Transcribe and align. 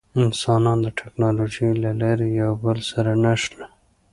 انسانان 0.25 0.77
د 0.81 0.87
ټکنالوجۍ 0.99 1.71
له 1.83 1.91
لارې 2.01 2.27
یو 2.41 2.51
بل 2.63 2.77
سره 2.91 3.11
نښلي. 3.23 3.67